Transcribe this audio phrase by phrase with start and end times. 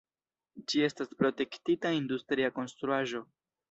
[0.71, 3.27] Ĝi estas protektita industria konstruaĵo.